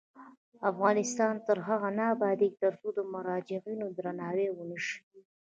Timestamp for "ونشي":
4.51-4.97